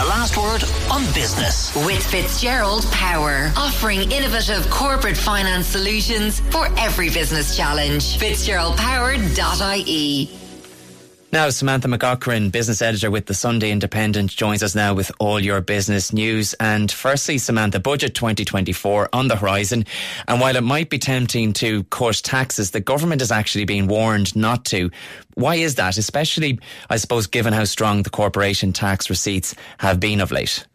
[0.00, 1.74] The last word on business.
[1.84, 8.16] With Fitzgerald Power, offering innovative corporate finance solutions for every business challenge.
[8.16, 10.49] FitzgeraldPower.ie.
[11.32, 15.60] Now, Samantha McCaughren, business editor with the Sunday Independent, joins us now with all your
[15.60, 16.54] business news.
[16.54, 19.84] And firstly, Samantha, budget 2024 on the horizon.
[20.26, 24.34] And while it might be tempting to cut taxes, the government is actually being warned
[24.34, 24.90] not to.
[25.34, 25.98] Why is that?
[25.98, 26.58] Especially,
[26.90, 30.66] I suppose, given how strong the corporation tax receipts have been of late.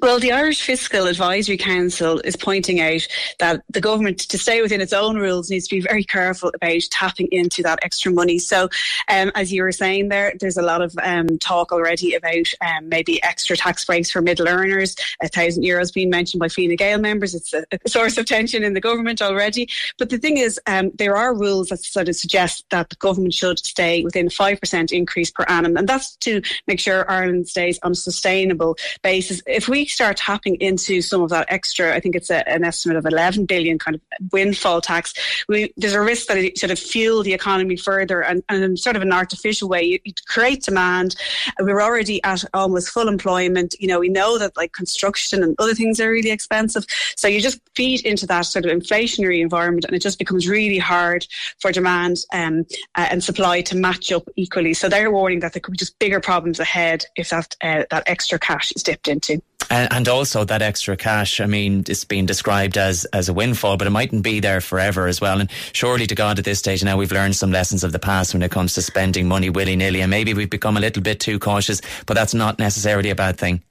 [0.00, 3.06] Well, the Irish Fiscal Advisory Council is pointing out
[3.38, 6.80] that the government, to stay within its own rules, needs to be very careful about
[6.90, 8.38] tapping into that extra money.
[8.38, 8.68] So,
[9.08, 12.88] um, as you were saying there, there's a lot of um, talk already about um,
[12.88, 16.98] maybe extra tax breaks for middle earners, a thousand euros being mentioned by Fine Gael
[16.98, 17.34] members.
[17.34, 19.68] It's a, a, source of tension in the government already.
[19.98, 23.34] But the thing is, um, there are rules that sort of suggest that the government
[23.34, 25.76] should stay within 5% increase per annum.
[25.76, 30.56] And that's to make sure Ireland stays on a sustainable basis if we start tapping
[30.56, 33.94] into some of that extra, I think it's a, an estimate of 11 billion kind
[33.94, 34.00] of
[34.32, 35.14] windfall tax,
[35.48, 38.76] we, there's a risk that it sort of fuel the economy further and, and in
[38.76, 39.82] sort of an artificial way.
[39.82, 41.16] You, you create demand.
[41.60, 43.74] We're already at almost full employment.
[43.78, 46.84] You know, we know that like construction and other things are really expensive.
[47.16, 50.78] So you just feed into that sort of inflationary environment and it just becomes really
[50.78, 51.26] hard
[51.60, 54.74] for demand um, uh, and supply to match up equally.
[54.74, 58.02] So they're warning that there could be just bigger problems ahead if that, uh, that
[58.06, 59.31] extra cash is dipped into.
[59.72, 63.86] And, also that extra cash, I mean, it's been described as, as a windfall, but
[63.86, 65.40] it mightn't be there forever as well.
[65.40, 68.34] And surely to God at this stage now we've learned some lessons of the past
[68.34, 70.02] when it comes to spending money willy nilly.
[70.02, 73.38] And maybe we've become a little bit too cautious, but that's not necessarily a bad
[73.38, 73.62] thing.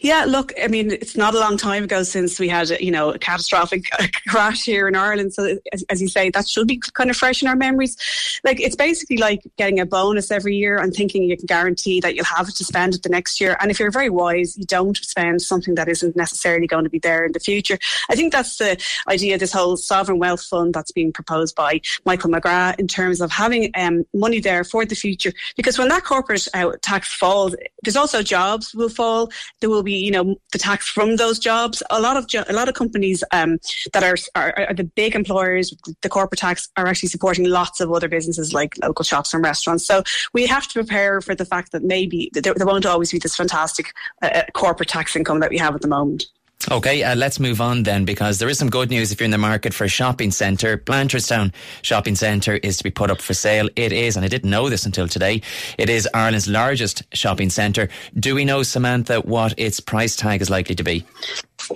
[0.00, 3.10] Yeah, look, I mean, it's not a long time ago since we had, you know,
[3.10, 3.84] a catastrophic
[4.28, 5.34] crash here in Ireland.
[5.34, 7.96] So, as, as, you say, that should be kind of fresh in our memories.
[8.44, 12.14] Like, it's basically like getting a bonus every year and thinking you can guarantee that
[12.14, 13.56] you'll have it to spend it the next year.
[13.60, 16.98] And if you're very wise, you don't spend something that isn't necessarily going to be
[16.98, 17.78] there in the future.
[18.08, 21.80] I think that's the idea of this whole sovereign wealth fund that's being proposed by
[22.04, 25.32] Michael McGrath in terms of having um, money there for the future.
[25.56, 29.94] Because when that corporate uh, tax falls, there's also jobs will fall there will be,
[29.94, 31.82] you know, the tax from those jobs.
[31.90, 33.58] A lot of jo- a lot of companies um,
[33.92, 37.92] that are, are, are the big employers, the corporate tax are actually supporting lots of
[37.92, 39.86] other businesses like local shops and restaurants.
[39.86, 43.18] So we have to prepare for the fact that maybe there, there won't always be
[43.18, 43.92] this fantastic
[44.22, 46.26] uh, uh corporate tax income that we have at the moment.
[46.70, 49.30] Okay, uh, let's move on then because there is some good news if you're in
[49.30, 50.76] the market for a shopping centre.
[50.76, 51.52] Blanchardstown
[51.82, 53.68] Shopping Centre is to be put up for sale.
[53.76, 55.40] It is, and I didn't know this until today,
[55.78, 57.88] it is Ireland's largest shopping centre.
[58.18, 61.06] Do we know, Samantha, what its price tag is likely to be?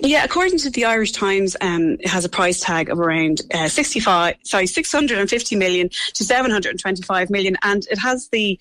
[0.01, 3.69] Yeah, according to the Irish Times, um, it has a price tag of around uh,
[3.69, 7.55] 65, sorry, 650 million to 725 million.
[7.63, 8.59] And it has the,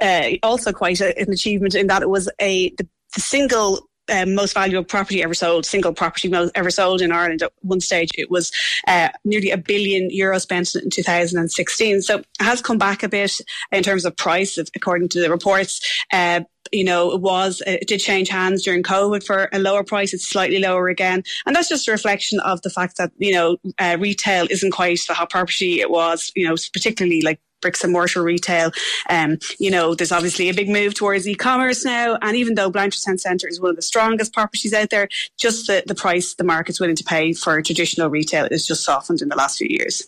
[0.00, 4.34] uh, also quite a, an achievement in that it was a, the, the single um,
[4.34, 7.42] most valuable property ever sold, single property ever sold in Ireland.
[7.42, 8.52] At one stage, it was
[8.86, 12.02] uh, nearly a billion euro spent in 2016.
[12.02, 13.32] So it has come back a bit
[13.72, 15.80] in terms of price, according to the reports.
[16.12, 16.40] Uh,
[16.72, 20.12] you know, it was, it did change hands during COVID for a lower price.
[20.12, 21.22] It's slightly lower again.
[21.46, 25.00] And that's just a reflection of the fact that, you know, uh, retail isn't quite
[25.06, 28.70] the hot property it was, you know, particularly like bricks and mortar retail.
[29.08, 32.18] Um, you know, there's obviously a big move towards e-commerce now.
[32.20, 35.08] And even though Blanchardstown Centre is one of the strongest properties out there,
[35.38, 39.22] just the, the price the market's willing to pay for traditional retail is just softened
[39.22, 40.06] in the last few years.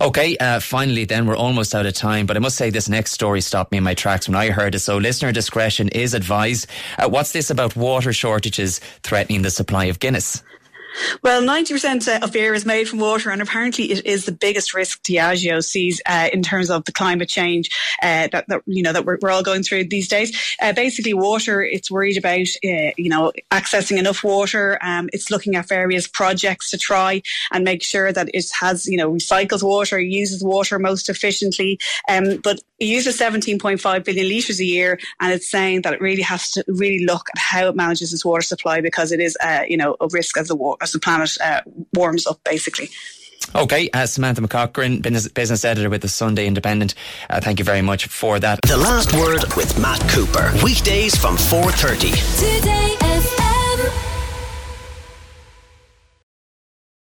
[0.00, 3.12] Okay, uh, finally, then we're almost out of time, but I must say this next
[3.12, 4.78] story stopped me in my tracks when I heard it.
[4.78, 6.68] So, listener discretion is advised.
[6.98, 10.42] Uh, what's this about water shortages threatening the supply of Guinness?
[11.22, 15.02] Well, 90% of beer is made from water, and apparently it is the biggest risk
[15.02, 17.70] Diageo sees uh, in terms of the climate change
[18.02, 20.56] uh, that, that, you know that we're, we're, all going through these days.
[20.60, 21.62] Uh, basically, water.
[21.62, 24.78] It's worried about uh, you know accessing enough water.
[24.82, 28.96] Um, it's looking at various projects to try and make sure that it has you
[28.96, 31.78] know recycles water, uses water most efficiently.
[32.08, 36.22] Um, but it uses 17.5 billion litres a year, and it's saying that it really
[36.22, 39.62] has to really look at how it manages its water supply because it is uh,
[39.68, 41.62] you know a risk as the water as the planet uh,
[41.94, 42.88] warms up, basically.
[43.54, 46.94] Okay, uh, Samantha McCaughren, business, business editor with the Sunday Independent.
[47.30, 48.60] Uh, thank you very much for that.
[48.62, 52.10] The last word with Matt Cooper, weekdays from 4:30.
[52.38, 53.45] Today FM.